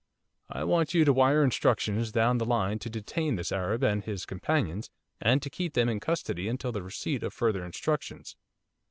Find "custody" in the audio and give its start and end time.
5.99-6.47